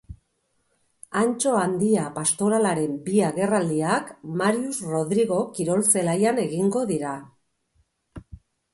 [1.23, 4.11] Antso Handia pastoralaren bi agerraldiak
[4.43, 7.17] Marius Rodrigo kirol zelaian egingo dira.